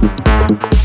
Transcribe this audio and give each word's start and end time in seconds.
Thank 0.00 0.79